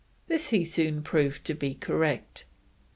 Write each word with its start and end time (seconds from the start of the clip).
This 0.25 0.49
he 0.49 0.65
soon 0.65 1.03
proved 1.03 1.45
to 1.45 1.53
be 1.53 1.75
correct. 1.75 2.45